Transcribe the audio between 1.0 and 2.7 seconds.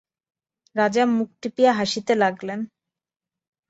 মুখ টিপিয়া হাসিতে লাগিলেন।